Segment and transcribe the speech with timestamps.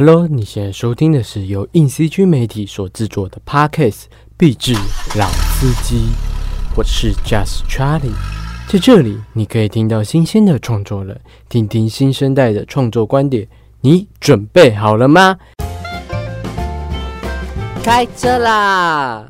[0.00, 4.02] Hello，你现在收听的是由硬 CG 媒体所制作的 Podcast
[4.36, 4.72] 《壁纸
[5.18, 5.96] 老司机》，
[6.76, 8.14] 我是 Just Charlie，
[8.68, 13.48] 在这里你可以听到新鲜的创作人，听听新生代的创作观点，
[13.80, 15.36] 你准备好了吗？
[17.82, 19.28] 开车啦！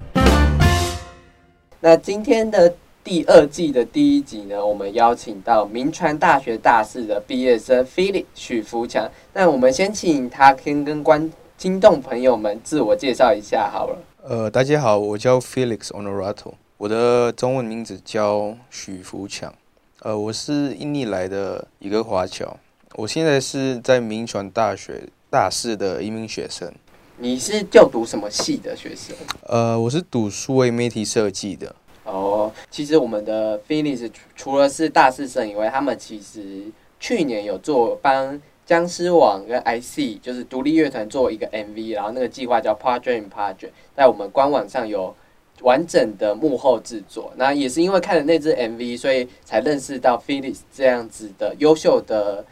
[1.80, 2.74] 那今天的
[3.08, 9.10] 第二季的第一集呢，我们邀请到名传大学大四的毕业生 Philip 许福强。
[9.32, 13.98] 那我们先请他先跟观听众朋友们自我介绍一下好了。
[14.22, 19.54] 呃，大家好，我叫 Felix Honorato，我的中文名字叫许福强。
[20.00, 22.58] 呃，我是印尼来的一个华侨，
[22.96, 26.70] 我现在是在名传大学大四的一名学生。
[27.16, 29.16] 你是就读什么系的学生？
[29.46, 31.74] 呃，我是读数位媒体设计的。
[32.08, 36.64] 哦，其实我们的 Felix 除了是大四生以外，他们其实
[36.98, 45.14] 去年有做帮僵尸网跟 IC 就是独立乐团做一个 MV，然后那个计划叫 Project in Project，在我们官网上有
[45.62, 47.32] 完整的幕后制作。
[47.36, 52.44] 那也是因为看了那支 MV，所以才认识到 Felix 这样子的优秀的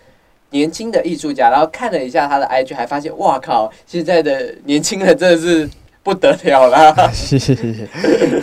[0.50, 1.50] 年轻的艺术家。
[1.50, 5.68] 然后看了一下他的 IG，还发现哇靠，现在的年轻人真的是
[6.06, 7.10] 不得了啦！
[7.12, 7.88] 谢 谢谢谢。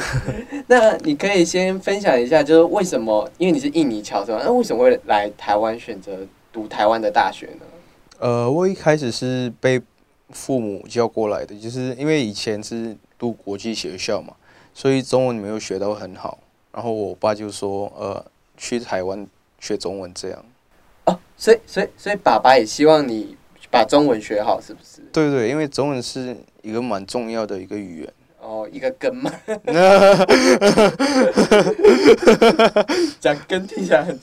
[0.67, 3.25] 那你可以先分享一下，就是为什么？
[3.37, 6.11] 因为你是印尼侨生，那为什么会来台湾选择
[6.51, 7.65] 读台湾的大学呢？
[8.19, 9.81] 呃，我一开始是被
[10.31, 14.33] 父母叫过来的，就是因为以前是读国际学校嘛，
[14.73, 16.39] 所以中文没有学到很好。
[16.73, 18.25] 然后我爸就说，呃，
[18.57, 19.25] 去台湾
[19.61, 20.45] 学中文这样。
[21.05, 23.37] 哦，所以所以所以爸爸也希望你
[23.71, 25.01] 把中文学好，是不是？
[25.13, 28.13] 对对，因为中文是一个蛮重要的一个语言。
[28.45, 29.31] 哦，一个根嘛，
[33.17, 34.19] 讲根听起来很，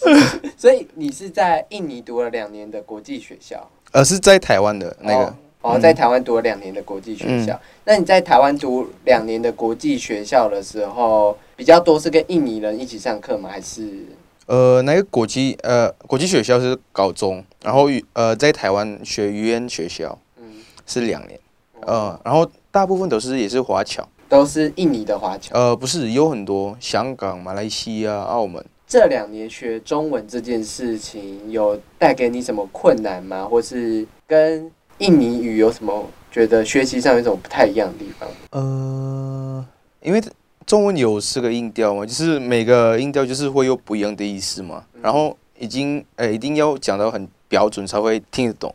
[0.59, 7.59] 所以你是在印尼读了两年的国际学校，呃，是在台湾的那个，哦，在台湾读了两年的国际学校。
[7.85, 13.49] 那你在台湾读两年的国际学校的时候，比较多是跟印尼人一起上课吗？
[13.51, 14.05] 还是？
[14.45, 20.45] 呃，那个国际呃国际学校是高中，然后呃在台湾学语言学校，嗯，
[20.87, 21.41] 是两年，
[21.87, 24.07] 呃，然后大部分都是也是华侨。
[24.29, 28.65] 都是印尼的华侨，呃，不是，有很多香港、马来西亚、澳门。
[28.87, 33.45] 这两年学中文这件事情，有带给你什么困难吗？
[33.45, 38.29] 或是跟印尼语有什么觉得学习上有什么不太一样的地方？
[38.53, 39.67] 呃，
[40.01, 40.23] 因为
[40.65, 48.73] 中文有四个音调嘛，就是每个音调就是会有不一样的意思嘛，然后已经呃一定要讲到很标准才会听得懂。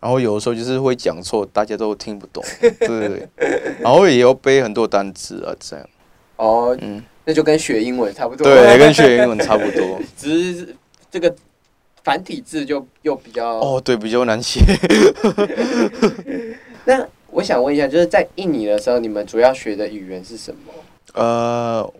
[0.00, 2.42] 然后有的时候就是会讲错，大家都听不懂，
[2.80, 3.28] 对。
[3.80, 5.88] 然后也要背很多单词啊，这样。
[6.36, 8.46] 哦，嗯，那就跟学英文差不多。
[8.46, 10.00] 对，跟学英文差不多。
[10.16, 10.76] 只是
[11.10, 11.34] 这个
[12.04, 13.58] 繁体字就又比较……
[13.58, 14.60] 哦，对，比较难写。
[16.86, 20.72] 那我想问一下，就是在印尼的时候，你们主要学的语言是什么？
[21.14, 21.92] 呃，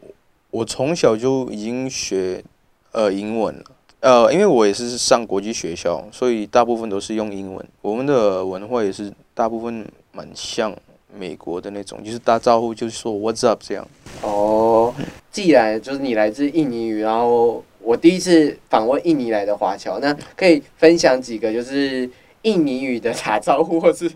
[0.51, 2.45] 我从小就已经学
[2.93, 3.65] 呃英文了。
[4.01, 7.67] 呃，因为我也是上国际学校，所以大部分都是用英文。
[7.83, 10.73] 我们的文化也是大部分蛮像
[11.19, 13.87] 美国的那种，就是打招呼就是说 What's up 这样。
[14.23, 14.95] 哦，
[15.33, 22.09] 既然就是你来自印尼语，然后我第一次访问印尼来的华侨，那可以分享几个就是
[22.43, 24.09] 印尼语的打招呼或是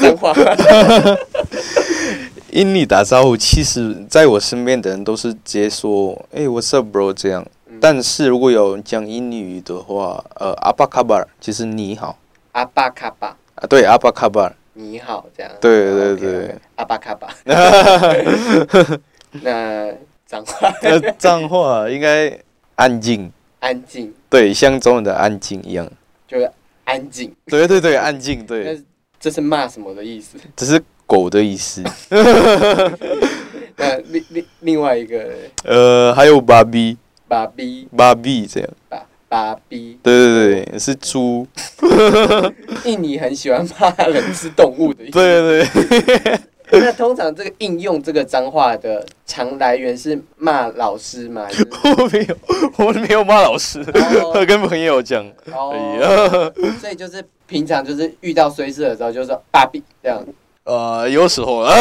[0.00, 0.34] 脏话。
[2.50, 7.46] 印尼打招呼，其实在我身边的人都是直接说哎 What's up bro 这样。
[7.82, 12.16] 但是如果有讲英语的话，呃，阿巴卡巴其实你好，
[12.52, 13.36] 阿巴卡巴。
[13.56, 17.28] 啊，对，阿巴卡巴你好，这样，对对对，阿巴卡巴，
[19.42, 19.92] 那
[20.24, 20.72] 脏话，
[21.18, 22.38] 脏话应该
[22.76, 23.28] 安静，
[23.58, 25.84] 安静，对，像中文的安静一样，
[26.28, 26.48] 就是
[26.84, 28.80] 安静，对对对，安静，对，
[29.18, 30.38] 这是骂什么的意思？
[30.54, 31.82] 这是狗的意思。
[33.74, 35.30] 那另另另外一个，
[35.64, 36.96] 呃，还有芭比。
[37.32, 41.46] 芭比，芭比这样，芭芭比，对对对，是猪。
[42.84, 45.64] 印尼很喜欢骂人是动物的，对对
[46.10, 46.40] 对。
[46.78, 51.46] 那通常这个应用这个脏话的常来源是骂老师吗？
[51.96, 52.36] 我没有，
[52.76, 53.82] 我没有骂老师，
[54.34, 55.26] 我跟朋友讲。
[55.54, 60.22] 哦，所以就是平常就是遇到衰事的时候，就说芭比这样。
[60.64, 61.72] 呃，有时候啊。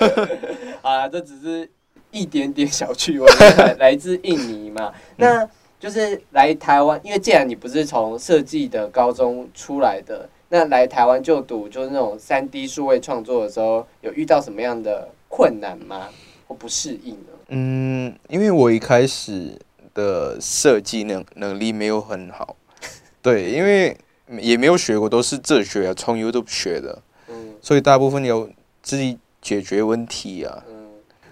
[0.80, 1.68] 啊，这只是。
[2.14, 3.26] 一点点小趣味，
[3.78, 4.92] 来自印尼嘛？
[5.16, 5.46] 那
[5.80, 16.08] 就是来台湾，因为既然你不是从设计的高中出来的，那来台湾就读就是那种三 D 数位创作的时候，有遇到什么样的困难吗？
[16.46, 17.32] 或不适应呢？
[17.48, 19.58] 嗯，因为我一开始
[19.92, 22.56] 的设计能能力没有很好，
[23.20, 23.96] 对，因为
[24.40, 27.02] 也没有学过，都是自学啊，从 YouTube 学的。
[27.28, 28.48] 嗯所以大部分有
[28.82, 30.73] 自己解决问题啊，嗯，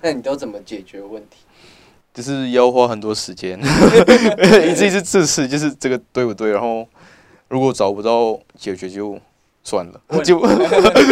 [0.02, 1.38] 那你都怎么解决问题？
[2.12, 3.58] 就是要花很多时间，
[4.68, 6.50] 一次一次自试，就是这个对不对？
[6.50, 6.86] 然后
[7.48, 9.18] 如果找不到解决就
[9.64, 10.38] 算了，问就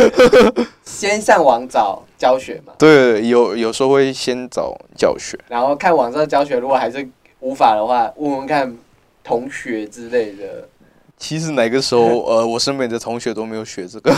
[0.84, 5.38] 先上网找教学嘛，对，有有时候会先找教学。
[5.48, 7.08] 然后看网上教学，如果还是
[7.38, 8.76] 无法的话，问问看
[9.25, 10.69] 同学之类的。
[11.16, 14.12] 其实哪个时候，呃，我身边的同学都没有学这个。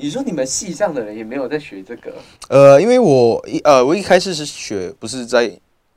[0.00, 2.14] 你说你们系上的人也没有在学这个
[2.48, 5.50] 呃，因为我一呃，我一开始是学，不是在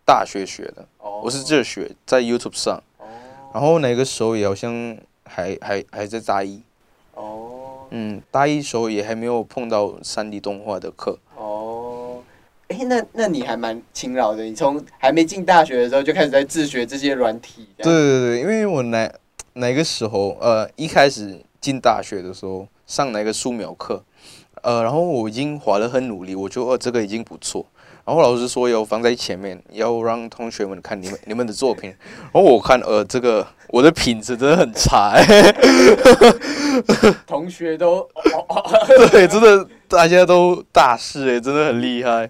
[0.04, 1.22] 大学学的，哦？
[1.24, 3.06] 我是这学在 YouTube 上，哦
[3.54, 6.64] 然后那个时候也好像还还还在大一，
[7.14, 11.20] 哦嗯，大一时候也还没有碰到三 D 动画的课。
[11.36, 12.24] 哦，
[12.70, 17.68] 哎、那那你还蛮勤劳的，你从还没进大学的时候就开始在自学这些软体。
[17.78, 19.14] 对，对对，因为我哪
[19.54, 24.04] 哪个时候，呃，一开始进大学的时候上那个素描课，
[24.64, 27.66] 呃，然后我已经画得很努力，我觉得哦这个已经不错。
[28.04, 31.90] 然后老师说要放在前面，要让同学们看你们你们的作品。
[32.34, 35.56] 然后我看，呃，这个我的品质真的很差、欸，
[37.26, 38.62] 同学都哦哦
[39.10, 42.30] 对，真的大家都大师哎、真的很厉害。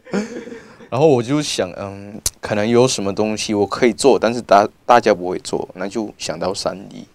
[0.91, 7.07] 然后我就想，嗯，可能有什么东西我可以做，但是大大家不会做，那就想到三 D。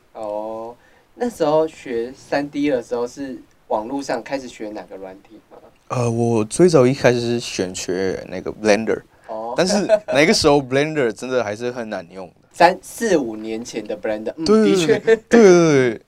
[1.17, 5.57] 哦，那时候学三 D 的时候是网络上开始学哪个软体吗？
[5.89, 12.35] 呃，我最早一开始是选学那个 Blender，哦，但是那个时候 Blender 真的还是很难用的。
[12.53, 16.01] 三四五年前的 Blender，嗯，对的确，对对对。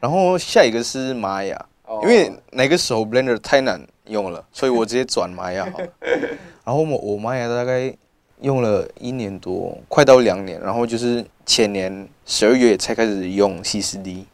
[0.00, 5.88] 然后下一个是玛雅，哦因为那个时候 Blender 太难用了，所以我直接转玛雅好了。
[6.64, 7.94] 然后我我玛雅大概
[8.40, 14.20] 用了一年多，快到两年，然后就是前年十二月才开始用 C 四 D。
[14.20, 14.33] 哦，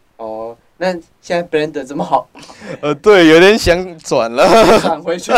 [0.83, 0.91] 那
[1.21, 2.27] 现在 Blender 这么好，
[2.81, 4.47] 呃，对，有点想转了，
[4.81, 5.31] 转回去。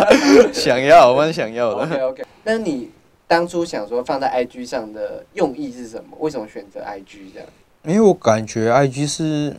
[0.54, 1.84] 想要，蛮想要的。
[1.84, 2.90] OK OK，那你
[3.28, 6.16] 当初想说放在 IG 上的用意是什么？
[6.18, 7.48] 为什么选择 IG 这样？
[7.84, 9.54] 因为我感觉 IG 是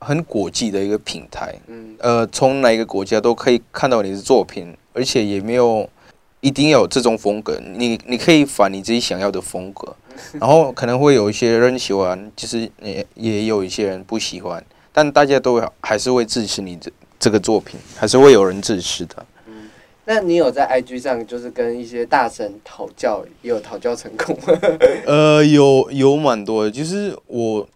[0.00, 5.88] 很国际的一个平台，嗯，呃，从哪一个国家都可以看到你的作品，而且也没有
[6.40, 9.94] 一定要有这种风格，你你可以反你自己想要的风格，
[10.40, 14.62] 然后可能会有一些人喜欢，其实也也有一些人不喜欢，
[14.92, 19.16] 但大家都还是会支持你这这个作品，还是会有人支持的。
[19.46, 19.68] 嗯
[20.04, 24.58] 那你有在 IG 上就是跟一些大神讨教，也有讨教成功吗？
[25.06, 27.66] 呃，有有蛮多的，就是我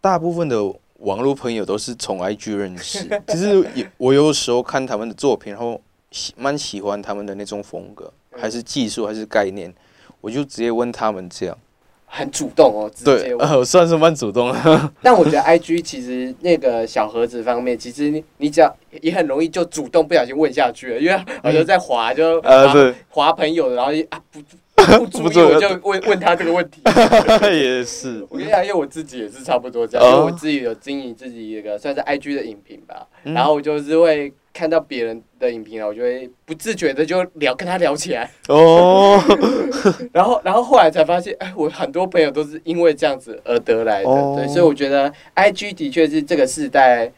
[0.00, 0.60] 大部分的
[0.98, 5.80] 网络朋友都是从 IG 认识，就是有我有时候看他们的作品，然后
[6.10, 9.72] 喜蛮喜欢他们的那种风格，还是技术，还是概念，
[10.20, 11.56] 我就直接问他们这样。
[12.06, 13.48] 很主动哦，直接对，问。
[13.48, 14.90] 呃，算是蛮主动的。
[15.02, 24.38] 但我觉得 IG 其实那个小盒子方面，其实你你只要也很容易就主动不小心问下去了，因为我就在滑就呃，滑朋友，然后一啊不
[24.76, 26.80] 不 注意我就问问他这个问题。
[27.50, 28.24] 也是。
[28.30, 30.10] 我跟你讲，因为我自己也是差不多这样，哦。
[30.10, 33.34] 因为我自己有经营自己一个算是 IG 的影评吧，嗯。
[33.34, 39.20] 然后我就是会看到别人的影评啊，我就会不自觉的就聊跟他聊起来，哦，
[40.12, 44.34] 然后然后后来才发现，哎，我很多朋友都是因为这样子而得来的，哦。
[44.36, 47.10] 对，所以我觉得 IG 的确是这个时代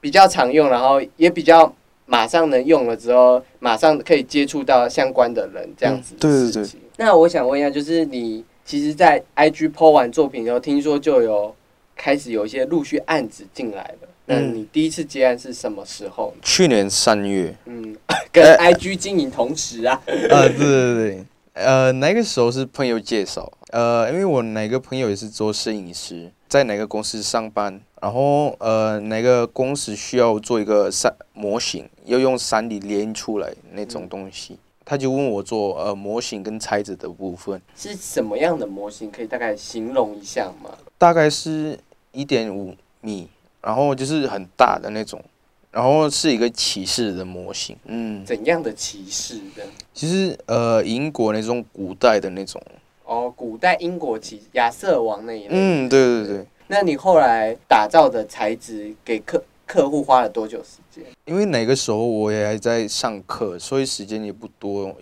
[0.00, 1.72] 比较常用，然后也比较
[2.06, 6.78] 马上能用了之后，马上可以接触到相关的人这样子嗯对对对。
[7.04, 11.52] 那我想问一下，就是你其实，在 IG PO 完作品以后，听说就有
[11.96, 14.08] 开始有一些陆续案子进来了。
[14.26, 16.32] 那嗯你第一次接案是什么时候？
[16.42, 17.96] 去年三月，嗯，
[18.30, 20.00] 跟 IG 经营同时啊。
[20.06, 39.10] 呃， 对对对，呃，那个时候是朋友介绍，呃，因为我哪个朋友也是做摄影师，在哪个公司上班，然后呃，哪个公司需要做一个三模型，要用三 D 连出来那种东西，他就问我做呃模型跟材质的部分，是什么样的模型？
[39.10, 40.70] 可以大概形容一下吗？
[40.98, 41.78] 大概是
[42.12, 43.28] 一点五米，
[43.60, 45.22] 然后就是很大的那种，
[45.70, 49.64] 然后是一个骑士的模型，嗯，怎样的骑士的？
[49.94, 52.60] 其实呃，英国那种古代的那种，
[53.04, 55.48] 哦，古代英国骑亚瑟王那一类。
[55.50, 56.46] 嗯，对对对。
[56.68, 61.02] 那你后来打造的材质给客客户花了多久时间？
[61.24, 64.94] 因为那个时候我也还在上课，所以时间也不多，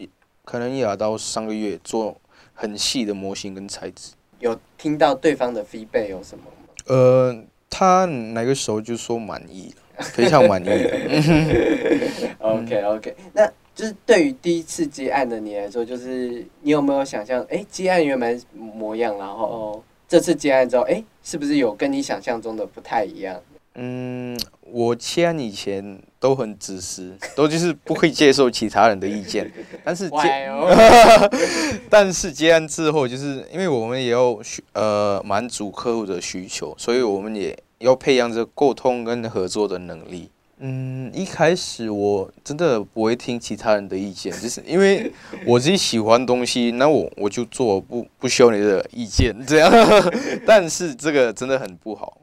[0.44, 2.16] 可能也要到上个月做
[2.54, 4.12] 很细的模型跟材质。
[4.38, 6.68] 有听到对方的 feedback 有什么吗？
[6.86, 7.36] 呃，
[7.68, 10.68] 他那个时候就说满意了，非常满意。
[12.38, 23.42] OK OK，那就是对于第一次接案的你来说，就是你有没有想象，哎、接案原本模样，然后这次接案之后，哎，是不是有跟你想象中的不太一样？
[23.74, 29.50] 嗯，我接案以前都很自私， 都就是不会接受其他人的意见。
[29.84, 30.50] 但是接，
[31.88, 40.30] 但是接案之后，就是因为我们也要需呃满足客户的需求，所以我们也要培养这沟通跟合作的能力。
[40.58, 45.10] 嗯，一开始我真的不会听其他人的意见，就是因为
[45.46, 49.72] 我自己喜欢东西，那我我就做，不不需要你的意见这样。
[50.44, 52.18] 但是这个真的很不好。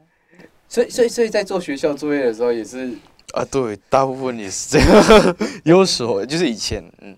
[0.68, 2.94] 所以，所以，所以在做学校作业的时候也是
[3.32, 5.36] 啊，对，大部分也是这样。
[5.64, 7.16] 有时候就是以前，嗯，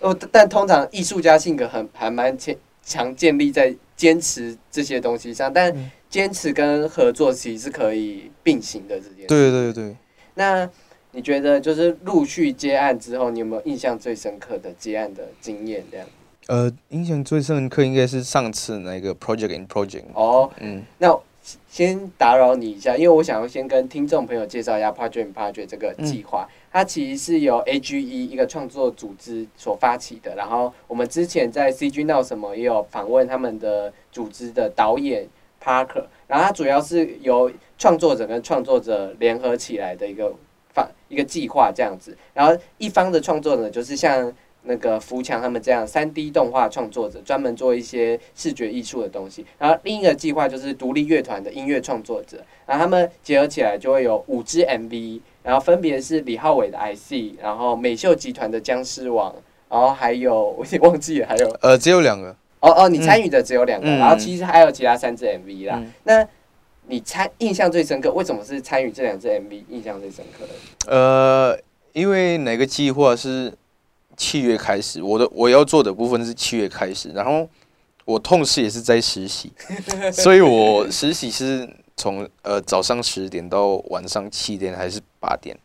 [0.00, 2.54] 哦，但通常艺术家性格很还蛮强，
[2.84, 5.52] 强建立在坚持这些东西上。
[5.52, 5.74] 但
[6.08, 9.26] 坚持跟合作其实是可以并行的，这件。
[9.26, 9.96] 对对对。
[10.34, 10.68] 那
[11.10, 15.84] 你觉得就是陆续接案之后，你有没有印象最深刻的接案的经验？
[15.90, 16.06] 这样？
[16.46, 20.04] 呃，印象最深刻应该是上次那个 project in project。
[20.14, 21.18] 哦，嗯，那。
[21.72, 26.46] 先打扰你一下，因为我想要先跟听众朋友介绍一下 Project Project 这个计划。
[26.70, 30.34] 它其实是由 AGE 一个创作组织所发起的。
[30.36, 35.26] 然后我们之前在 CG 闹什么也有访问他们的组织的导演
[35.64, 36.04] Parker。
[36.26, 40.30] 然后它主要是由创作者跟创作者联合起来的一个
[40.74, 42.14] 方一个计划这样子。
[42.34, 44.30] 然后一方的创作者就是像。
[44.64, 49.44] 那个福强他们这样三 D 动画创作者，专门做一些视觉艺术的东西。
[49.58, 59.34] 然后另一个计划就是独立乐团的音乐创作者，然后他们结合起来就会有五支 MV，然后分别是李浩伟的 IC，然后美秀集团的僵尸王，
[59.68, 62.28] 然后还有我也忘记了，还有呃只有两个
[62.60, 65.82] 哦哦，你参与的只有两个，然后其实还有其他三支 MV 啦。
[66.04, 66.24] 那
[66.86, 70.92] 你参印象最深刻，为什么是参与这两支 MV 印象最深刻的？
[70.92, 71.58] 呃，
[71.92, 73.52] 因为哪个计划是？
[74.22, 77.48] 七月开始，我的我要做的部分是七月开始，然后
[78.04, 79.52] 我同时也是在实习，
[80.14, 85.58] 所以我实习是从呃早上十点到晚上七点还是八点，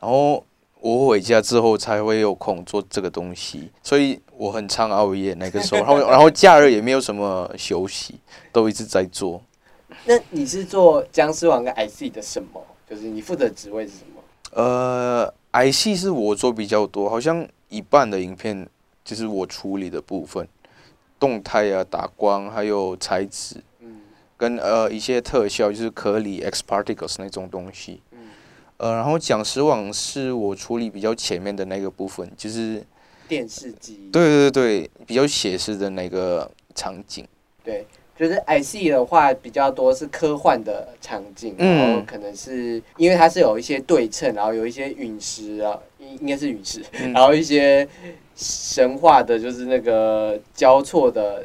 [0.00, 0.42] 然后
[0.80, 8.14] 我回家之后才会有空做这个东西，所以我很常熬夜那个时候， 然后然后假日也没有什么休息，
[8.50, 9.42] 都一直在做。
[10.06, 12.64] 那你是做僵尸王跟 IC 的什么？
[12.88, 14.22] 就是你负责职位是什么？
[14.54, 17.46] 呃，IC 是我做比较多，好像。
[17.68, 18.68] 一半的影片
[19.04, 20.46] 就是我处理的部分，
[21.18, 24.00] 动态啊、打光，还有材质，嗯，
[24.36, 28.28] 跟呃一些特效，就是颗粒 X particles 那种东西，嗯，
[28.78, 32.84] 呃，然后讲实网是我处理比较前面的那个部分，就是
[33.26, 37.26] 电视机，对对对，比较写实的那个场景，
[37.64, 37.86] 对。
[38.18, 46.82] 就是 I C 的话比较多是科幻的场景，然后可能是因为它是有一些对称，然后有一些陨石啊，应应该是陨石，
[47.14, 47.86] 然后一些
[48.34, 51.44] 神话的，就是那个交错的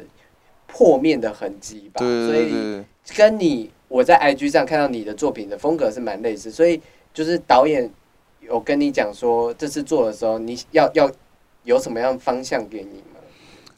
[0.66, 2.00] 破面的痕迹吧。
[2.00, 2.82] 所以
[3.16, 6.80] 跟你我在 I G 上看到你的作品的风格是蛮类似，所以
[7.12, 7.88] 就是导演
[8.40, 11.08] 有跟你讲说这次做的时候你要要
[11.62, 13.00] 有什么样方向给你。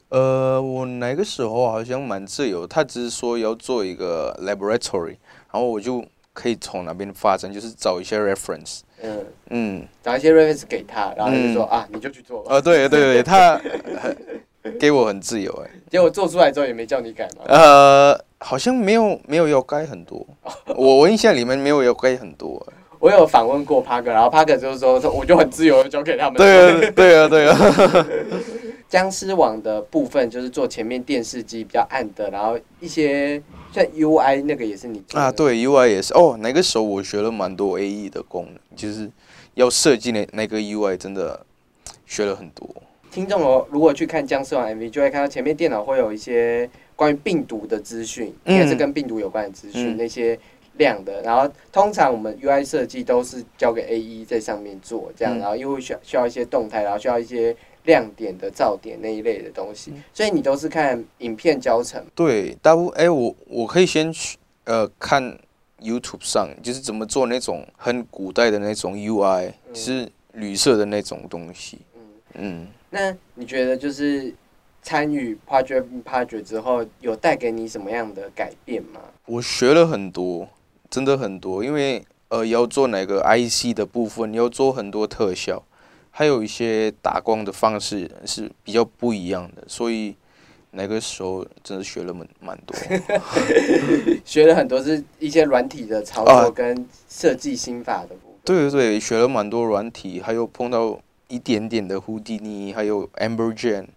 [0.08, 5.16] 呃，我那个时候好像蛮自由，他只是说要做一个 laboratory，
[5.52, 12.44] 然后我就可以从那边发展，就是找一些 reference，嗯嗯，找一些 reference 给他，然后就说啊，你就去做。
[12.48, 13.60] 呃，对对对，他
[14.78, 17.42] 给我很自由哎，结果做出来之后也没叫你改吗？
[17.48, 20.24] 呃，好像没有没有要改很多，
[20.76, 22.64] 我我印象里面没有要改很多。
[22.98, 26.34] 我有访问过帕克，然后帕克就是说说我就很自由的交给他们。
[26.34, 27.56] 对啊对啊对啊。
[28.88, 36.36] 僵尸网的部分就是做前面电视机比较暗的，然后一些像 UI 那个也是你啊，对 UI 也是哦。
[36.40, 39.10] 那个时候我学了蛮多 AE 的功能，就是
[39.54, 41.44] 要设计那那个 UI 真的
[42.06, 42.68] 学了很多。
[43.10, 50.38] 听众哦，如果去看僵尸网 MV，就会看到前面电脑会有一些关于病毒的资讯，应该是跟病毒有关的资讯，那些
[50.76, 51.22] 亮的。
[51.22, 57.56] 然后通常我们 UI 设计都是交给 AE 在上面做，这样，然后因为需要需要一些动态，然后需要一些。
[57.86, 62.04] 亮点的噪点那一类的东西，所以你都是看影片教程。
[62.14, 65.38] 对，大部哎，我我可以先去呃看
[65.80, 71.78] YouTube 上，就是怎么做那种很古代的那种 UI，是绿色的那种东西。
[71.94, 72.02] 嗯
[72.38, 74.34] 嗯，那你觉得就是
[74.82, 79.00] 参与 Project Project 之后，有带给你什么样的改变吗？
[79.26, 80.48] 我学了很多，
[80.90, 85.62] 真的很多，因为呃要做哪个 IC 的部分，要做很多特效。
[86.18, 90.16] 还有一些打光的方式是比较不一样的，所以
[90.70, 92.74] 那个时候真的学了蛮蛮多，
[94.24, 98.38] 学了很多是一些软体的操作跟设计心法的部分。
[98.46, 103.88] 对对对，学了蛮多软体，还有碰到一点点的胡迪尼，还有 Amber Jane，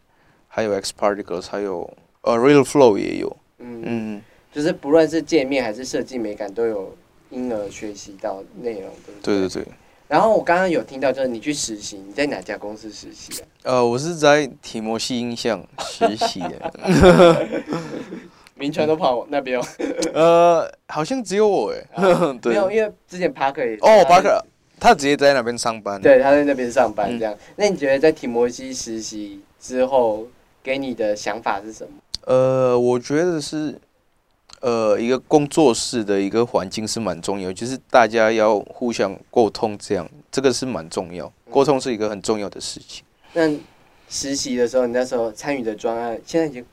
[0.50, 1.90] 还有 X Particles，还有
[2.24, 3.38] 呃 Real Flow 也有。
[3.60, 4.22] 嗯嗯，
[4.52, 6.98] 就是不论是界面还是设计美感，都有
[7.30, 9.40] 因而学习到内容，对不对？
[9.40, 9.74] 对对对。
[10.10, 13.46] 然后我刚刚有听到，就是你去实习，你在哪家公司实习啊？
[13.62, 17.48] 呃，我是在提摩西音像实习的。
[18.56, 19.64] 名传都跑那边哦。
[20.16, 21.86] 呃，好像只有我哎。
[22.44, 24.44] 没有，因为之前帕克也哦，帕克
[24.80, 26.02] 他直接在那边上班。
[26.02, 27.36] 对，他在那边上班这样。
[27.56, 30.26] 那你觉得在提摩西实习之后，
[30.64, 31.92] 给你的想法是什么？
[32.26, 33.80] 呃，我觉得是。
[34.62, 41.32] 呃，一个工作室的一个环境是蛮重要，就是大家要互相沟通，这样这个是蛮重要。
[41.50, 43.04] 沟通是一个很重要的事情。
[43.34, 43.50] 那
[44.10, 46.66] 实习的时候，你那时候参与的专案，现在已经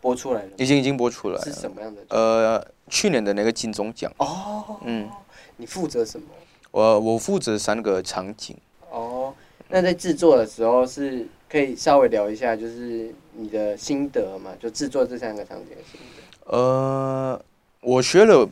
[0.00, 1.42] 播出来了，已经已经播出来了。
[1.42, 2.02] 是什么样的？
[2.10, 4.12] 呃，去年的那个金钟奖。
[4.18, 4.78] 哦。
[4.84, 5.08] 嗯。
[5.56, 6.26] 你负责什么？
[6.70, 8.56] 我我负责三个场景。
[8.90, 9.32] 哦。
[9.68, 14.52] 那在制作的时候，是可以稍微聊一下，就是你的心得嘛？
[14.60, 16.22] 就制作这三个场景的心得。
[16.46, 17.40] 呃，
[17.80, 18.48] 我学了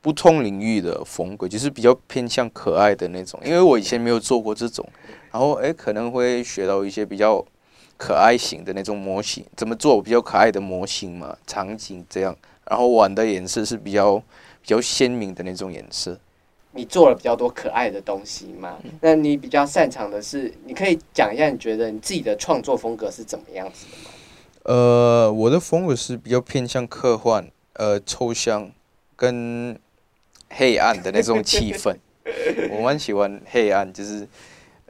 [0.00, 4.86] 不同领域的风格，就是比较偏向可爱的那种，因为我以前没有做过这种，
[5.30, 7.44] 然后哎可能会学到一些比较
[7.96, 12.34] 可爱型的那种模型，怎么做比较可爱的模型嘛，场景这样，
[12.68, 16.18] 然后玩的颜色是比较比较鲜明的那种颜色。
[16.72, 18.78] 你做了比较多可爱的东西嘛？
[19.00, 24.09] 那你比较擅长的是，你可以讲一下你觉得你自己的创作风格是怎么样子的吗？
[24.64, 28.70] 呃，我的风格是比较偏向科幻，呃，抽象
[29.16, 29.78] 跟
[30.50, 31.96] 黑暗的那种气氛。
[32.70, 34.28] 我蛮喜欢黑暗，就是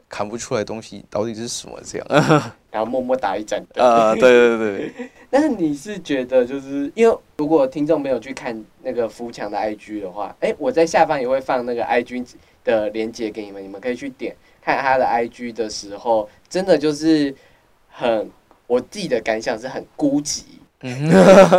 [0.09, 2.07] 看不出来东西到底是什么这样，
[2.69, 3.83] 然后默默打一盏灯。
[3.87, 5.09] 啊，对对对。
[5.29, 12.27] 但是你是觉得，就是因为如果听众没有去看那个扶墙的 IG 的话，哎，我在下方也会放那个 IG
[12.65, 17.33] 的链接给你们，你们可以去点看他的 IG 的时候，真的就是
[17.87, 18.29] 很。
[18.71, 20.43] 我自己的感想是很孤寂，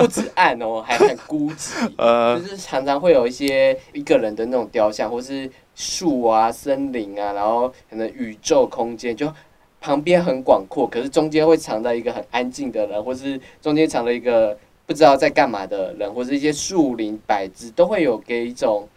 [0.00, 1.74] 不止暗哦，还很孤寂。
[1.98, 9.30] 呃，就是常常会有一些一个人的那种雕像，或是树啊、森林啊，然后可能宇宙空间，就
[9.78, 18.88] 旁边很广阔，可是中间会藏在一个很安静的人，或是中间藏了一个不知道在干嘛的人，或是一些树林摆姿，都会有给一种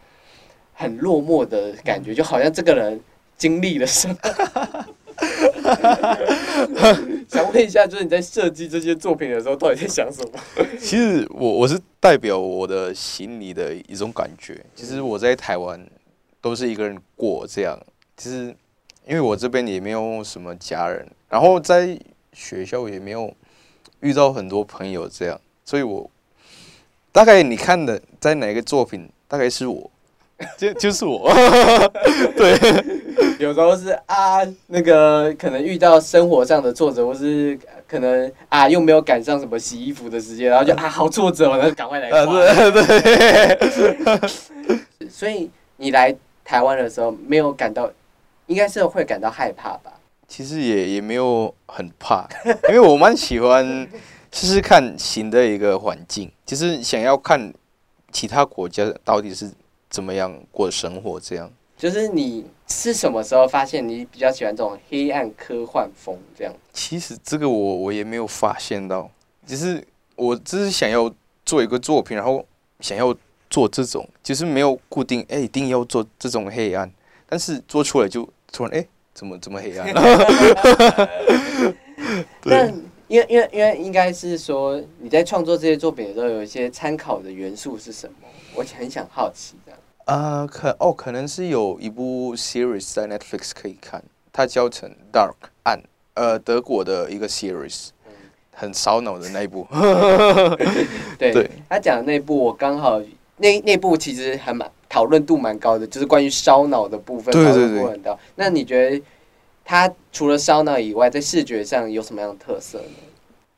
[0.73, 2.97] 很落寞的感觉，就好像这个人
[3.37, 4.15] 经历了什么。
[7.27, 10.31] 想问一下，就是你在设计这些作品的时候，到底在想什么？
[10.79, 14.63] 其实我我是代表我的心里的一种感觉。
[14.75, 15.79] 其实我在台湾
[16.41, 17.79] 都是一个人过，这样。
[18.17, 18.55] 其实
[19.07, 21.97] 因为我这边也没有什么家人，然后在
[22.33, 23.33] 学校也没有
[24.01, 25.39] 遇到很多朋友，这样。
[25.63, 26.09] 所以我
[27.11, 29.89] 大概你看的在哪个作品，大概是我。
[30.57, 31.31] 就就是我，
[32.35, 32.57] 对，
[33.39, 42.29] 有时候是啊，那个可能遇到生活上的挫折，或是可能啊又没有赶上什么洗衣服的时间，然后就啊好挫折，然后赶快来对。
[45.09, 47.91] 所以你来台湾的时候，没有感到，
[48.47, 49.91] 应该是会感到害怕吧？
[50.27, 52.27] 其实也也没有很怕，
[52.69, 53.87] 因为我蛮喜欢
[54.31, 57.53] 试试看新的一个环境，就是想要看
[58.11, 59.51] 其他国家到底是。
[59.87, 61.17] 怎么样过生活？
[61.21, 66.17] 这样就是你是什么时候发现你比较喜欢这种黑暗科幻风？
[66.37, 69.09] 这样其实这个我我也没有发现到，
[69.45, 69.85] 只是
[70.15, 71.13] 我只是想要
[71.45, 72.45] 做一个作品，然后
[72.79, 73.15] 想要
[73.49, 76.89] 做这种，就是没有固定哎一定要做这种黑暗，
[77.27, 79.93] 但是做出来就突然哎怎么这么黑暗？
[82.41, 82.73] 但
[83.07, 88.27] 因为因为因为应该是说你在创作这些作品的时候，有一些参考的元素是什么？
[88.55, 89.79] 我很想好奇这样。
[90.05, 95.81] 啊，可哦，可能是有一部 series 在 Netflix 可以看，它叫成 Dark 暗，
[96.13, 97.89] 呃，德国的一个 series，
[98.51, 99.67] 很烧脑的那一部。
[101.17, 103.01] 对，他讲的那部我刚好
[103.37, 108.19] 那那部其实还蛮讨论度蛮高的，就是关于烧脑的部分讨论度很高。
[108.35, 109.01] 那你觉得
[109.63, 112.85] 它除了烧脑以外，在视觉上有什么样的特色呢？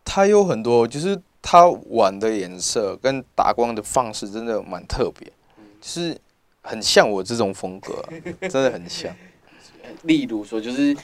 [0.06, 5.30] 它有很多，就是它玩的颜色跟打光的方式真的蛮特别，
[5.82, 6.18] 就是。
[6.68, 8.04] 很像我这种风格，
[8.42, 9.10] 真的很像。
[10.04, 10.96] 例如说，就是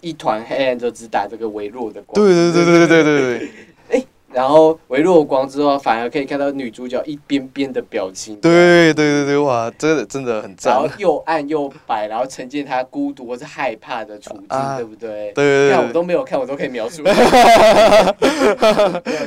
[0.00, 2.14] 一团黑暗就只打这个微弱的光。
[2.14, 3.50] 对对对对对对对对。
[4.00, 8.34] 哎，然后微弱光之后，反而可以看到女主角一边边的表情。
[8.36, 10.72] 对对对对，哇，真的真的很赞。
[10.72, 15.32] 然后又暗又白，然后呈现她孤独或是害怕的处境，对不对？
[15.32, 15.70] 对对对。
[15.76, 17.02] 看我都没有看，我都可以描述。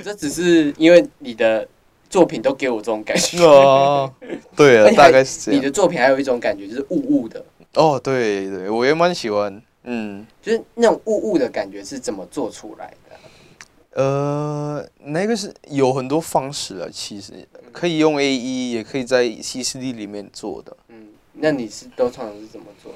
[0.03, 1.67] 这只是因为你的。
[2.13, 4.13] 作品都给我这种感觉哦，
[4.55, 5.59] 对啊，大概是这样。
[5.59, 7.43] 你的作品还有一种感觉，就是雾雾的。
[7.73, 9.59] 哦，对对，我也蛮喜欢。
[9.85, 13.99] 嗯，就是那种雾雾的感觉是怎么做出来的？
[13.99, 17.33] 呃，那个是有很多方式啊，其实
[17.71, 20.77] 可以用 A E，也可以在 C C D 里面做的。
[20.89, 22.91] 嗯，那你是都通常是怎么做？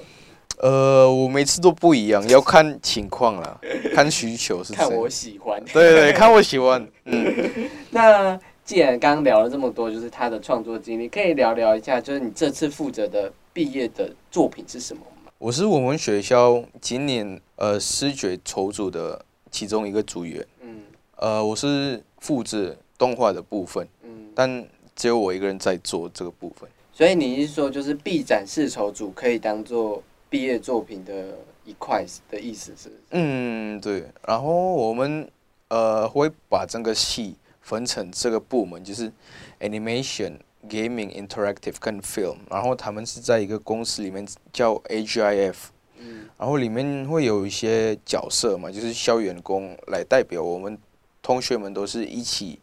[0.60, 3.60] 呃，我每次都不一样，要看情况啦，
[3.95, 4.73] 看需求是。
[4.73, 5.60] 看我喜欢。
[5.73, 6.88] 对对，看我喜欢。
[7.06, 7.51] 嗯，
[7.89, 15.32] 那既然刚刚聊了这么多，就是他的创作经历，可以聊聊一下，就是你这次负责的毕业的作品是什么吗？
[15.38, 20.45] 我是我们学校今年呃视觉筹组的其中一个组员。
[20.60, 20.82] 嗯。
[21.15, 23.88] 呃，我是负责动画的部分。
[24.03, 24.32] 嗯。
[24.36, 26.69] 但只有我一个人在做这个部分。
[26.91, 30.03] 所以你是说，就是毕展示筹组可以当做。
[30.30, 32.91] 毕业作品的一块的意思是？
[33.12, 34.03] 嗯，对。
[34.27, 35.25] 然后我们
[35.69, 37.34] 呃会把整个戏
[37.67, 39.12] 分成这个部门，就是
[39.60, 40.38] animation、
[40.69, 42.38] gaming、interactive 跟 film。
[42.49, 45.56] 然后他们是在一个公司里面叫 AGIF。
[45.97, 46.30] 嗯。
[46.38, 50.77] 然后里面会有一些角色嘛，就是校员工来代表我们
[51.21, 52.58] 同学们，都是一起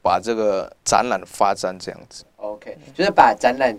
[0.00, 2.24] 把这个展览发展这样子。
[2.36, 3.76] OK，就是把展览。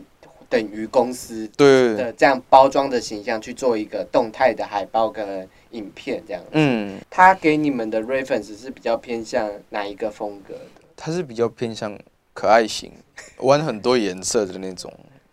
[0.49, 6.41] 等于公司对的这样包装的形象去做一个动态的海报跟影片这样。
[6.51, 10.81] 嗯，他给你们的 reference 是比较偏向哪一个风格的？
[10.97, 11.97] 他是比较偏向
[12.33, 12.91] 可爱型，
[13.37, 14.91] 玩很多颜色的那种。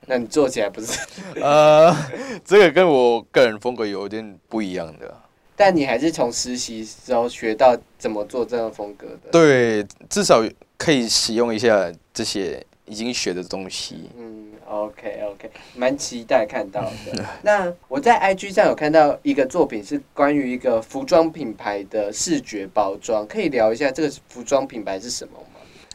[0.09, 1.01] 那你做起来不是？
[1.41, 1.97] 呃，
[2.45, 5.13] 这个跟我个人风格有点不一样的。
[5.57, 9.31] 但你还是从实习时候学到怎么做这样风格的。
[9.33, 10.45] 对，至少
[10.77, 14.11] 可以使用一下这些已经学的东西。
[14.19, 14.46] 嗯。
[14.69, 17.25] OK OK，蛮期待看到的。
[17.43, 25.45] 那我在 IG 上有看到一个作品，是关于一个服装品牌的视觉包装，可以聊一下这个服装品牌是什么吗？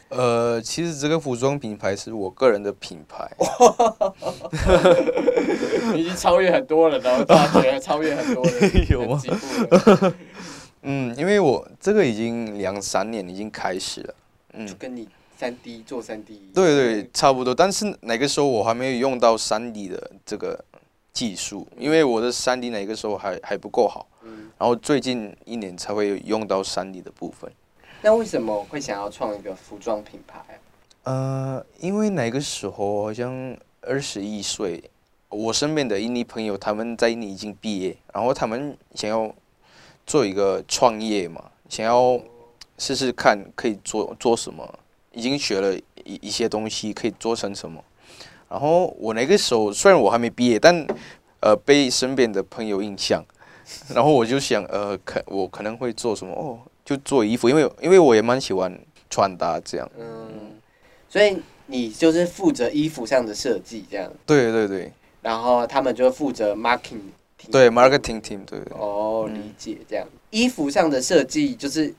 [0.08, 3.30] 呃，其实这个服装品牌是我个人的品牌，
[5.96, 9.20] 已经超越很多人了，发觉超越很多人，有吗？
[10.82, 14.14] 嗯，因为我这个已经两三年已经开始了，
[14.54, 15.08] 嗯，就跟你。
[15.42, 17.52] 三 D 做三 D，对对，差不多。
[17.52, 20.64] 但是哪个时候我还没有用到三 D 的这个
[21.12, 24.06] 技术，因为我的三 D 哪个时候还还不够好。
[24.22, 24.52] 嗯。
[24.56, 27.50] 然后最近一年才会用到三 D 的部分。
[28.02, 30.60] 那为什么会想要创一个服装品牌？
[31.02, 34.80] 呃，因为哪个时候好像二十一岁，
[35.28, 39.34] 我身边的印尼朋友他们在印尼已经毕业，然后他们想要
[40.06, 42.20] 做一个创业嘛，想要
[42.78, 44.78] 试试看可以做做什么。
[45.12, 47.82] 已经学了一一些东西，可以做成什么？
[48.48, 50.86] 然后我那个时候虽然我还没毕业，但
[51.40, 53.24] 呃被身边的朋友印象，
[53.94, 59.90] 然后我就想呃可我可能会做什么哦，就做衣服，因为因为我也蛮喜欢穿搭这样。
[59.98, 60.52] 嗯，
[61.08, 64.12] 所以你就是负责衣服上的设计这样。
[64.26, 64.92] 对对对。
[65.22, 67.00] 然后他们就负责 marketing。
[67.50, 68.58] 对 marketing team 对。
[68.70, 70.06] 哦，理解这样。
[70.30, 71.94] 衣服上的设计就是。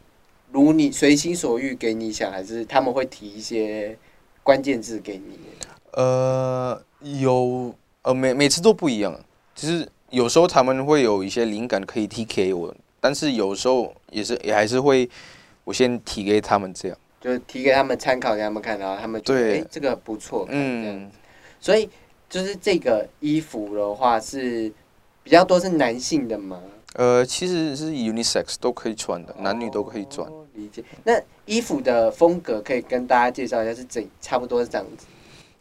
[0.53, 3.97] 如你随心所欲给你想，还是他们会提一些
[4.43, 5.39] 关键字给你？
[5.93, 9.19] 呃，有呃，每每次都不一样。
[9.55, 15.09] 其实有时候他们会有一些灵感可以提给我，但是有时候也是也还是会
[15.63, 21.09] 我先提给他们这样，就是提给他们参考给他们看，然后他们觉得哎这个不错，嗯，
[21.59, 21.89] 所以
[22.29, 24.71] 就是这个衣服的话是
[25.23, 26.61] 比较多是男性的吗？
[26.93, 30.31] 呃，其实是 unisex 都可以穿的，男女都可以穿。
[30.55, 30.83] 理解。
[31.03, 35.05] 那衣服的风格可以跟大家介绍一下，是怎差不多是这样子？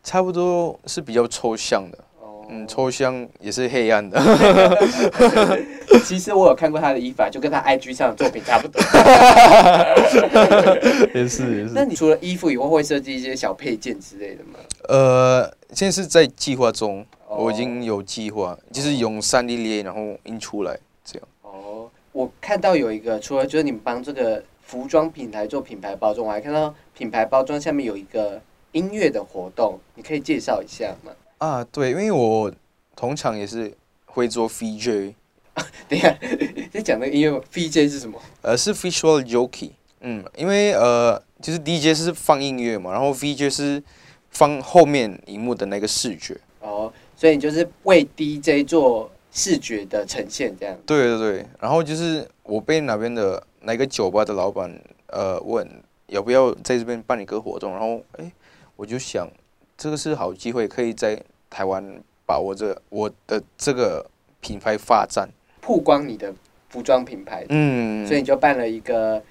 [0.03, 1.99] 差不多是比较抽象的。
[2.21, 2.45] 哦。
[2.51, 4.19] 嗯，抽象也是黑暗的。
[6.05, 8.83] 其实我有看过他的衣服，就跟他 IG 上的作品差不多。
[11.15, 11.71] 也是也是。
[11.73, 14.59] 那你除了衣服以外，会设计一些小配件之类的吗？
[14.89, 21.29] 呃，现在是在计划中，我已经有计划，就是用三 D 列，然后印出来这样。
[21.43, 21.89] 哦。
[22.11, 28.41] 我看到有一个，除了就是你们帮这个服装品牌做品牌包装，我还看到品牌包装下面有一个
[28.73, 31.13] 音乐的活动，你可以介绍一下吗？
[31.37, 32.51] 啊，对，因为我
[32.97, 33.71] 通常也是
[34.07, 35.13] 会做 VJ。
[35.87, 36.17] 等一下，
[36.73, 38.19] 在讲那个音乐 VJ 是什么？
[38.41, 39.73] 呃，是 Visual Jockey。
[40.01, 43.83] 嗯，因为呃，就是 DJ 是放音乐嘛，然后 VJ 是
[44.31, 46.35] 放后面荧幕的那个视觉。
[46.61, 49.11] 哦，所以你就是为 DJ 做。
[49.35, 50.77] 视觉的呈现这样。
[50.85, 54.73] 对对对，然后就是我被哪边的哪个酒吧的老板
[55.09, 55.67] 呃问
[56.07, 58.33] 要不要在这边办一个活动，然后哎，
[58.77, 59.29] 我就想
[59.77, 61.85] 这个是好机会，可以在台湾
[62.27, 64.05] 把握这我的这个
[64.41, 65.29] 品牌发展，
[65.61, 66.35] 曝光你的
[66.69, 67.47] 服装品牌。
[67.49, 69.23] 嗯，所以你就办了一个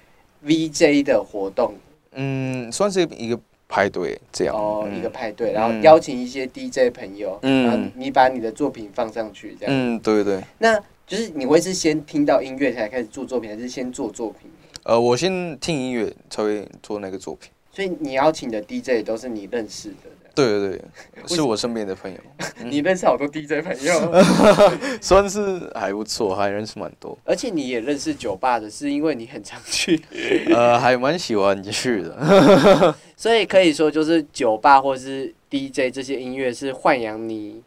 [0.44, 1.74] VJ 的活动。
[2.12, 3.38] 嗯，算是一个。
[3.74, 9.74] 派对这样哦，一个派对，然后邀请一些 DJ 朋友，然后你把你的作品放上去，这样。
[9.74, 10.44] 嗯，对对。
[10.58, 10.78] 那
[11.12, 14.50] 就是你会是先听到音乐才开始做作品，还是先做作品？
[14.84, 17.50] 呃，我先听音乐才会做那个作品。
[17.70, 20.08] 所以你邀请的 DJ 都是你认识的？
[20.34, 20.80] 对对对，
[21.26, 22.18] 是我身边的朋友。
[22.64, 24.14] 你认识好多 DJ 朋友，
[25.02, 27.18] 算是还不错，还认识蛮多。
[27.26, 30.00] 而且你也认识酒吧的，是因为你很常去。
[30.48, 32.94] 呃，还蛮喜欢去的。
[33.18, 37.62] 所以可以说，就是酒吧或是 DJ 这些音乐是豢养你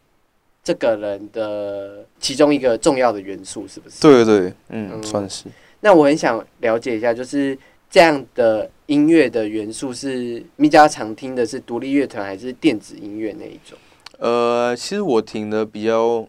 [0.66, 4.00] 这个人的其中一个重要的元素，是不是？
[4.00, 5.44] 对对，嗯，算是。
[5.78, 7.56] 那我很想了解一下，就是
[7.88, 8.68] 这样的。
[8.86, 13.76] 音乐的元素是米家常听的是独立乐团还是电子音乐那一种？
[14.20, 16.24] 呃，其实我听的比较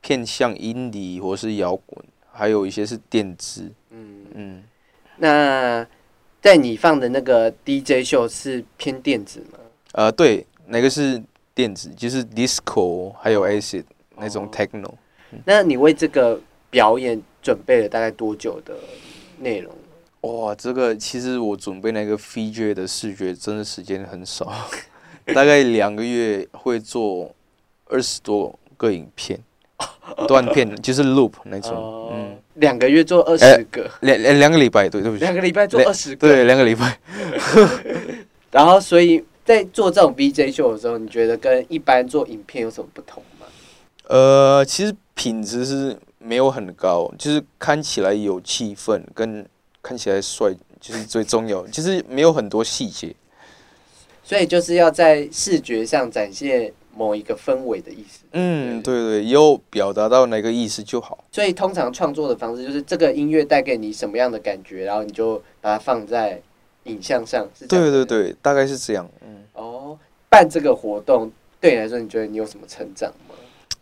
[0.00, 3.72] 偏向音迪或是摇滚，还有一些是电子。
[3.90, 4.62] 嗯嗯。
[5.16, 5.84] 那
[6.40, 9.58] 在你放的那个 DJ 秀是偏电子吗？
[9.94, 11.20] 呃，对，哪个是
[11.56, 13.84] 电子，就是 disco 还有 acid
[14.18, 14.90] 那种 techno。
[15.46, 16.38] 那你为这个
[16.68, 18.74] 表演准备了大概多久的
[19.38, 19.74] 内容？
[20.20, 24.52] 哇，这个其实我准备那个 feature 的视觉真的时间很少，
[25.34, 27.34] 大概两个月会做
[27.86, 29.40] 二十多个影片，
[30.28, 36.98] 断片就是 loop 那种，嗯，两个月做二十个，两两两个礼拜，对对不起，两个礼拜做二十个，对，两个礼拜。
[38.52, 43.46] 然后，所以在做这种 VJ 秀的时候，你觉得跟一般做影片有什么不同吗？
[44.08, 49.46] 呃，其实品质是没有很高，就是看起来有气氛跟。
[49.82, 53.14] 看起来帅就是最重要，其实没有很多细节，
[54.24, 58.24] 所以就是要在视觉上展现某一个氛围的意思。
[58.32, 61.24] 嗯，对对，有表达到哪个意思就好。
[61.30, 66.42] 所以通常创作的方式就是这个音乐带给你什么样的感觉，然后你就把它放在
[66.86, 67.66] 影像上是。
[67.66, 69.08] 对对对，大概是这样。
[69.22, 73.34] 嗯，哦，办这个活动对你来说，你觉得你有什么成长吗？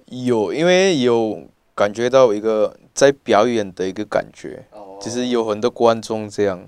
[0.06, 1.42] 有，因为有
[1.74, 4.64] 感觉到一个在表演的一个感觉。
[4.72, 6.66] 哦其实有很多观众这样，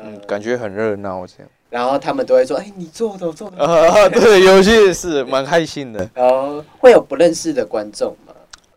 [0.00, 1.48] 嗯，感觉很热闹这样。
[1.68, 3.58] 然后他们都会说：“哎，你做的，做的。
[3.58, 6.08] ”啊，对，有些是蛮开心的。
[6.14, 8.32] 然 后会有不认识的观众吗？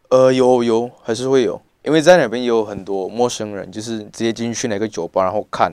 [0.09, 5.71] 呃，有有，还是会有，因为在那边有很多陌生人，就是直接进去哪个酒吧，然后看，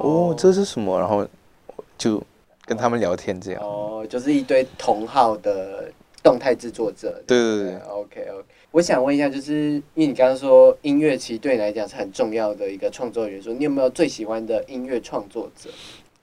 [0.00, 0.98] 哦，这是什么？
[0.98, 1.26] 然后
[1.98, 2.22] 就
[2.64, 3.62] 跟他们聊天这样。
[3.62, 7.22] 哦，就是一堆同号的动态制作者。
[7.26, 8.44] 对对对，OK OK。
[8.72, 15.68] 我想问一下，就是因为你刚刚说音乐其实对你来讲是很重要的一个创作元素，你有没有最喜欢的音乐创作者？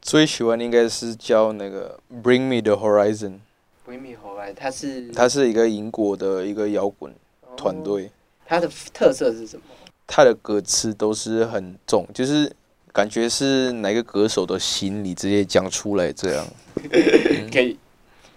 [0.02, 3.40] 最喜欢应该是叫那个 Bring Me the Horizon。
[3.86, 7.14] Bring Me Horizon，他是他是一个英国的一个摇滚
[7.58, 8.10] 团队。
[8.46, 9.64] 他的特色是什么？
[10.08, 12.50] 他的歌词都是很重，就是
[12.98, 16.44] 感觉是哪个歌手的心里直接讲出来这样。
[17.54, 17.78] 可以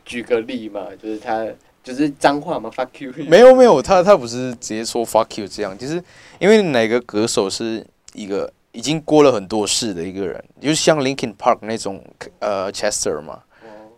[0.04, 0.82] 举个例嘛？
[1.02, 1.46] 就是他。
[1.82, 3.10] 就是脏话嘛？Fuck you！
[3.26, 5.94] 没有没有，他他不是直接说 Fuck you 这样，就是
[6.38, 12.04] 因为哪个歌手是一个已经过了很多事的一个人，就像 Linkin Park 那种
[12.40, 13.40] 呃 Chester 嘛，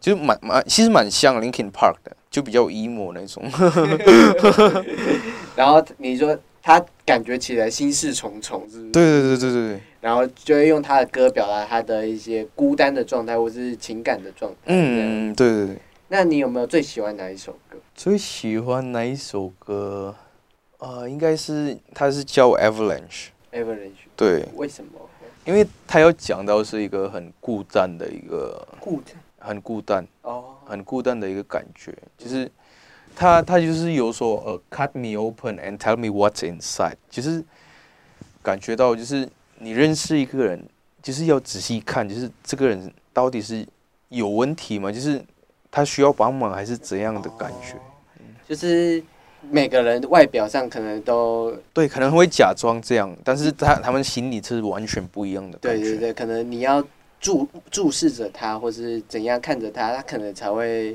[0.01, 3.43] 就蛮蛮其实蛮像 Linkin Park 的，就比较 emo 那种。
[5.57, 8.81] 然后你说他感觉起来心事重重，是？
[8.91, 9.81] 对对对对对对。
[10.03, 14.59] 然后就会用他的歌表达他的一些孤单的状态，或是情感的状态。
[14.67, 15.79] 嗯，对对对。
[16.09, 17.79] 那你有没有最喜欢哪一首歌？
[17.95, 20.15] 最喜欢哪一首歌？
[20.79, 23.29] 呃，应该是他是叫 Avalanche。
[23.53, 24.11] Avalanche。
[24.17, 24.45] 对。
[24.57, 24.91] 为什么？
[25.45, 28.67] 因为他要讲到是一个很孤单的一个。
[28.81, 29.15] 孤单。
[29.39, 30.05] 很孤单。
[30.23, 30.57] 哦。
[30.67, 32.51] 很孤单的一个感觉，就是
[33.15, 37.45] 他他就是有说呃，cut me open and tell me what's inside，就是
[38.43, 39.29] 感觉到就是
[39.63, 40.63] 你认识一个人，
[41.03, 43.67] 就是要仔细看，就是这个人到底是
[44.09, 44.91] 有问题吗？
[44.91, 45.23] 就是。
[45.75, 47.75] 他需要帮忙还是怎样的感觉？
[48.47, 49.03] 就是
[49.41, 55.57] 每个人外表上可能都对，可能会假装这样，但是他他们心里是完全不一样的。
[55.63, 56.85] 对对对，可能你要
[57.19, 60.95] 注注视着他，或是怎样看着他，他可能才会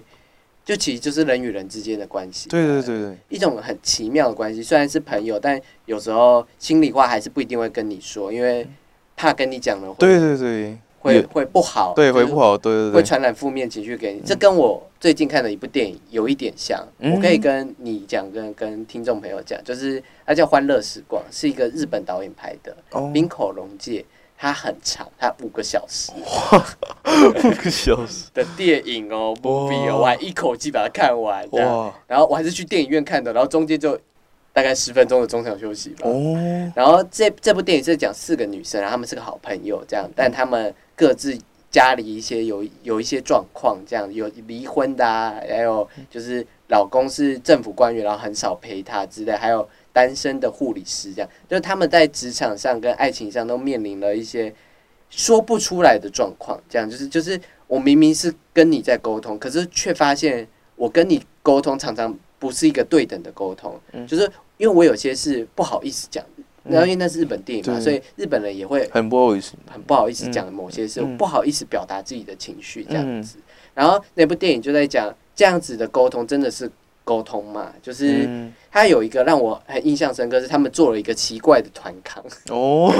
[0.67, 2.49] 就其实就是人与人之间的关系。
[2.49, 4.61] 对对对对，一种很奇妙的关系。
[4.61, 8.67] 虽然是朋友，但有时候心里话还是不一定会跟你说，因为
[9.15, 9.95] 怕跟你讲了。
[9.97, 10.77] 对对对。
[10.99, 14.21] 会会不好，对，会不好，对对对，会传染负面情绪给你。
[14.25, 22.75] 这跟我最近看的一部电影有一点像，我可以跟你讲，跟跟听众朋友讲，就是它叫《欢乐时光》，是一个日本导演拍的，
[23.13, 24.03] 冰口龙介，
[24.37, 31.93] 它很长，它五个小时，五个小时的电影哦，movie 哦，我还一口气把它看完，哇！
[32.07, 33.99] 然后我还是去电影院看的，然后中间就
[34.53, 36.07] 大概十分钟的中场休息吧。
[36.07, 36.37] 哦，
[36.75, 40.73] 然后这这部电影是讲四个女生，然后她们是个好朋友，这样，但她们。
[40.99, 41.37] 各自
[41.69, 54.53] 家里一些有有一些状况，这样有离婚的啊，还有就是老公是政府官员，然后很少陪她之类，还有单身的护理师，这样就是他们在职场上跟爱情上都面临了一些
[55.09, 63.73] 说不出来的状况，这样就是就是我明明是跟你在沟通，可是却发现我跟你沟通常常不是一个对等的沟通，
[64.05, 66.23] 就是因为我有些是不好意思讲。
[66.69, 73.37] 然后因为那是日本电影嘛，所以日本人也会很不好意思，很不好意思讲某些事，不好意思表达自己的情绪这样子。
[73.73, 76.69] 然后那部电影就在讲这样子的沟通真的是
[77.07, 77.71] 沟通嘛？
[77.81, 78.27] 就是
[78.69, 82.93] 他有一个让我很印象深刻，是他们做了一个奇怪的团康哦。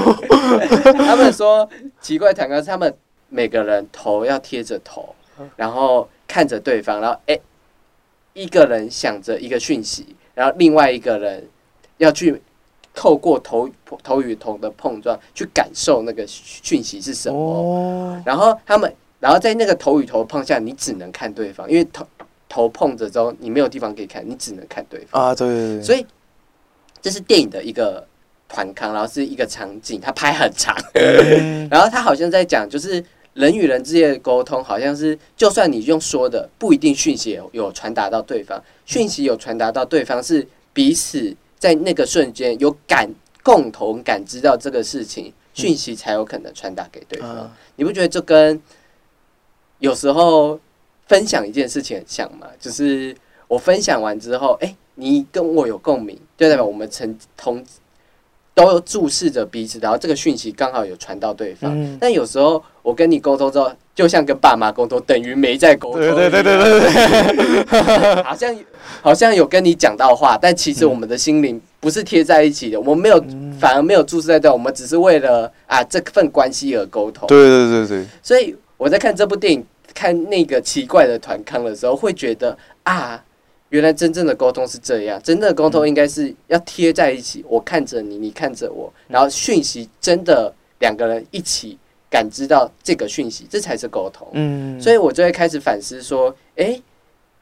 [0.96, 2.96] 他们说奇怪团康是他们
[3.28, 5.14] 每个人头要贴着头，
[5.58, 7.38] 然后看着对方，然后哎
[8.32, 11.46] 一个人想着一个讯息，然后另外一个人
[11.98, 12.42] 要去。
[13.00, 13.70] 透过头
[14.02, 22.04] 头与头的碰撞去感受那个讯息是什么，然后他们，然后在那个头与头碰下，你只能看对方，因为头
[22.50, 25.36] 头碰着之后，你没有地方可以看，你只能看对方啊。
[25.36, 25.82] 对。
[25.82, 26.06] 所以
[27.02, 28.06] 这是电影的一个
[28.48, 30.76] 团康，然后是一个场景，他拍很长，
[31.72, 41.36] 然后他好像在讲，就是人与人之间的沟通，好像是就算你用说的，不一定讯息有传达到对方，讯息有传达到对方是彼此。
[41.60, 47.52] 在那个瞬间有感共同感知到这个事情，讯息才有可能传达给对方。
[47.78, 48.62] 你不觉得这跟
[49.80, 50.60] 有时候
[51.08, 52.48] 分享一件事情很像嘛？
[52.60, 53.16] 就是
[53.48, 57.64] 我分享完之后，哎，你跟我有共鸣，就代表我们曾同
[58.54, 61.98] 都注视着彼此，然后这个讯息刚好有传到对方。
[62.00, 63.72] 但有时候我跟你沟通之后。
[63.98, 66.00] 就像跟爸妈沟通，等于没在沟通。
[66.00, 68.56] 对对对对对对，好像
[69.02, 73.20] 好像有跟你讲到话，但其实我们的心灵不是贴在一起的，我们没有，
[73.60, 77.28] 反而没有注视在这，我们只是为了啊这份关系而沟通。
[77.28, 78.06] 对对对对。
[78.22, 79.66] 所以我在看这部电影，
[79.98, 83.26] 看那个奇怪的团康的时候，会觉得啊，
[83.70, 91.80] 原来真正的沟通是这样，真正的沟通应该是要贴在一起，我看着你，你看着我，然后讯息真的两个人一起。
[92.10, 94.26] 感知到这个讯息，这才是沟通。
[94.32, 96.82] 嗯，所以我就会开始反思说，哎，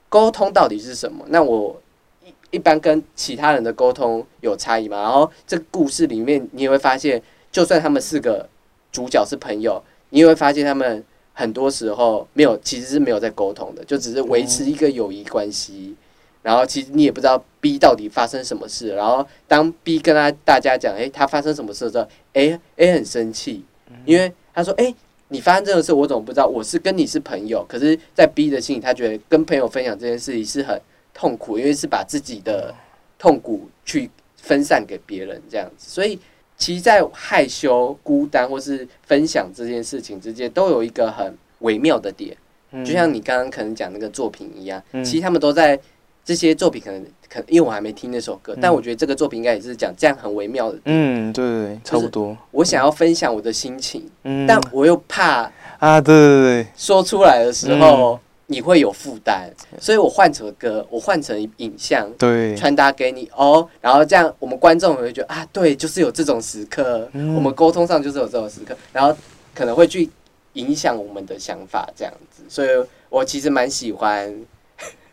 [0.09, 1.23] 沟通到底是什么？
[1.29, 1.79] 那我
[2.25, 5.03] 一一般跟其他人的沟通有差异吗？
[5.03, 8.49] 然后这个故事里面，你也会发现，就算他们四个
[8.91, 15.93] 主角是朋友，你也会发现他们很多时候没有，其实是没有在沟通的，就只是维持一个友谊关系。
[16.41, 18.95] 然后其实你也不知道 B 到底发生什么事。
[18.95, 23.63] 然后当 B 跟他大家讲，哎，他发生什么事的时候，A A 很生气，
[24.05, 24.33] 因为。
[24.57, 24.95] 他说：“哎，
[25.27, 26.47] 你发生这个事，我怎么不知道？
[26.47, 30.79] 我是跟你是朋友，可是，在 B 的心里，他觉得跟朋友分享这件事情是很
[31.13, 32.73] 痛苦，因为是把自己的
[33.19, 35.89] 痛苦去分散给别人这样子。
[35.91, 36.17] 所以，
[36.57, 42.35] 其实，在害羞、孤单或是分享这件事情之间，都有一个很微妙的点。
[42.83, 45.79] 就像你刚刚可能讲那个作品一样，其实他们都在。”
[46.25, 50.79] 这些作品可能可因为我还没听那首歌，但我觉得这个作品应该也是讲这样很微妙的。
[50.85, 52.35] 嗯，对对对，差不多。
[52.49, 54.03] 我想要分享我的心情，
[54.47, 69.15] 但我又怕啊，对对对，说出来的时候你会有负担，所以我换成歌，我换成影像，对，传达给你哦，然后这样我们观众会觉得啊，对，就是有这种时刻，我们沟通上就是有这种时刻，然后
[69.53, 70.09] 可能会去
[70.53, 72.69] 影响我们的想法这样子，所以
[73.09, 74.33] 我其实蛮喜欢。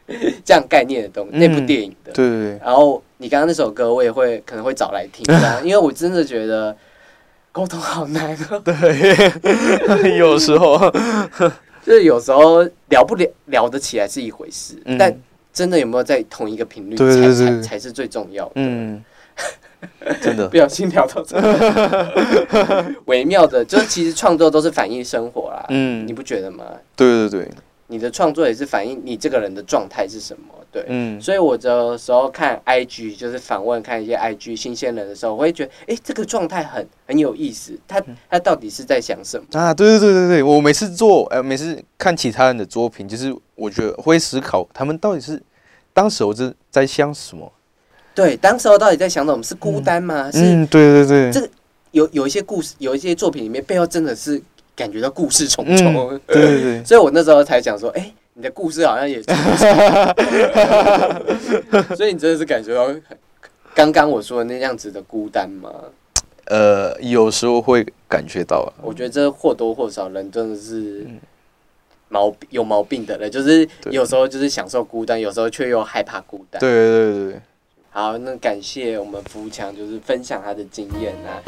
[0.44, 2.28] 这样概念的东那部电影的，对。
[2.28, 2.58] 对对。
[2.58, 5.24] 然后你刚刚那首歌，我也会可能会找来听，
[5.62, 6.76] 因为我真的觉得
[7.52, 8.60] 沟通好难哦。
[8.64, 9.38] 对，
[10.18, 10.76] 有时候
[11.84, 15.14] 就是有时候聊不了聊得起来是一回事，但
[15.52, 18.52] 真的有没有在同一个频率，才才才是最重要的。
[18.54, 19.04] 嗯，
[20.20, 21.36] 真的 不小心聊到这，
[23.06, 25.66] 微妙的，就是其实创作都是反映生活啦。
[25.68, 26.64] 嗯，你不觉得吗？
[26.96, 27.50] 对对对。
[27.92, 39.74] 你的创作也是反映你这个人的状态是什么，对，嗯，所以我的时候看 IG 就是访问看一些 IG 新鲜人的时候，我会觉得，哎，这个状态很很有意思，他他到底是在想什么啊？
[39.74, 45.38] 对对对对对，我每次做，呃，每次看其他人的作品，就是我觉得会思考他们到底是
[45.92, 47.52] 当时我是在想什么？
[48.14, 49.42] 对，当时候到底在想什么？
[49.42, 50.30] 是孤单吗？
[50.32, 51.48] 嗯，对对对，这个
[51.90, 54.42] 有有一些故事，有一些作品里面背后真的是。
[54.74, 59.22] 感觉到故事重重，对对对，所以我那时候才讲说，哎，你的故事好像也，
[61.94, 62.88] 所以你真的是感觉到
[63.74, 65.70] 刚刚我说的那样子的孤单吗？
[66.46, 68.72] 呃，有时候会感觉到啊。
[68.82, 71.06] 我觉得这或多或少人真的是
[72.08, 76.58] 毛病有毛病的人，就是有时候就是享受孤单，有时候却又害怕孤单。
[76.60, 77.40] 对对对对，
[77.90, 81.40] 好，那感谢我们福强，就是分享他的经验啊。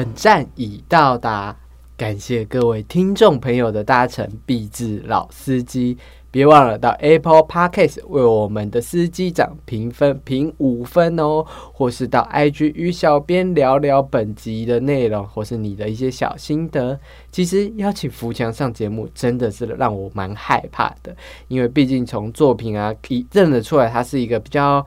[0.00, 1.54] 本站已到达，
[1.94, 5.98] 感谢各位听众朋友的搭乘，必至老司机。
[6.30, 11.44] 别忘了到 Apple Podcast 为我们的司机长评分评五分哦，
[11.74, 16.98] 或是到 IG 与小编聊聊本集的内容，或是你的一些小心得。
[17.30, 21.14] 其实邀请福强上节目真的是让我蛮害怕的，
[21.48, 24.86] 因为毕竟从作品啊可以认得出来，他是一个比较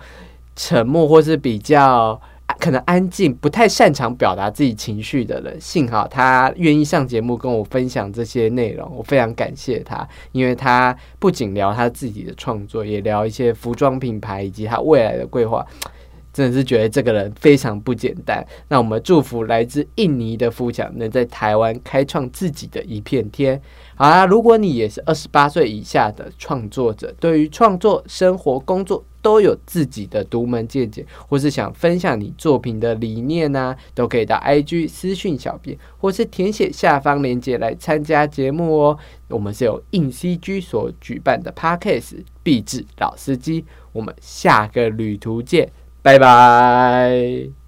[0.56, 2.20] 沉默或是比较。
[2.64, 15.66] 可能安静，不太擅长表达自己情绪的人，幸好他愿意上节目跟我分享这些内容，我非常感谢他，因为他不仅聊他自己的创作，也聊一些服装品牌以及他未来的规划，
[16.32, 18.42] 真的是觉得这个人非常不简单。
[18.70, 23.62] 那我们祝福来自印尼的富强能在台湾开创自己的一片天。
[23.96, 29.04] 好啦，如果你也是二十八岁以下的创作者，对于创作、生活、工作。
[29.24, 39.00] 都有自己的独门见解，或是想分享你作品的理念呢，都可以到 IG 私讯小编，或是填写下方链接来参加节目哦。
[39.30, 45.72] 我们是由硬 CG 所举办的 Parkes 必智老司机，我们下个旅途见，
[46.02, 47.63] 拜拜。